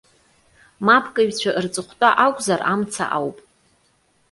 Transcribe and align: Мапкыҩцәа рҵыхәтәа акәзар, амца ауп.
Мапкыҩцәа 0.85 1.51
рҵыхәтәа 1.63 2.09
акәзар, 2.25 2.61
амца 2.73 3.05
ауп. 3.17 3.37